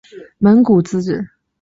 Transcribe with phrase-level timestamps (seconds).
[0.39, 1.41] 蒙古自治运动领导人之一。